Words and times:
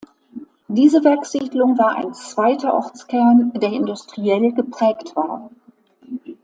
Diese 0.67 1.03
Werkssiedlung 1.03 1.77
war 1.77 1.91
ein 1.93 2.15
zweiter 2.15 2.73
Ortskern, 2.73 3.51
der 3.53 3.71
industriell 3.71 4.51
geprägt 4.51 5.15
war. 5.15 5.51